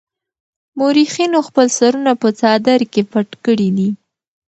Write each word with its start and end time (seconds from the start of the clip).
مورخينو 0.77 1.39
خپل 1.47 1.67
سرونه 1.77 2.11
په 2.21 2.27
څادر 2.39 2.79
کې 2.91 3.01
پټ 3.11 3.29
کړي 3.45 3.69
دي. 3.77 3.89